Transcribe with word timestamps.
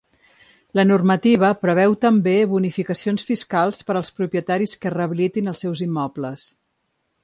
La 0.77 0.85
normativa 0.91 1.51
preveu 1.65 1.93
també 2.07 2.33
bonificacions 2.55 3.29
fiscals 3.31 3.85
per 3.91 3.97
als 4.01 4.13
propietaris 4.23 4.77
que 4.83 4.97
rehabilitin 4.99 5.55
els 5.57 5.67
seus 5.67 5.89
immobles. 5.91 6.53